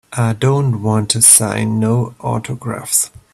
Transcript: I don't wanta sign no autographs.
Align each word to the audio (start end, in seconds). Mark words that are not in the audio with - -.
I 0.13 0.33
don't 0.33 0.81
wanta 0.81 1.21
sign 1.21 1.79
no 1.79 2.15
autographs. 2.21 3.11